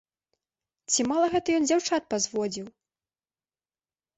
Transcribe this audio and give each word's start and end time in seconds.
Ці 0.93 1.03
мала 1.11 1.27
гэта 1.35 1.47
ён 1.57 1.67
дзяўчат 1.71 2.03
пазводзіў?! 2.15 2.67